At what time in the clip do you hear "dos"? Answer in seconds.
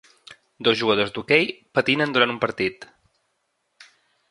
0.67-0.79